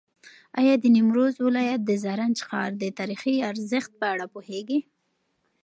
[0.59, 4.79] ایا د نیمروز ولایت د زرنج ښار د تاریخي ارزښت په اړه پوهېږې؟